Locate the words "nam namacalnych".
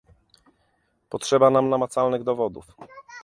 1.49-2.23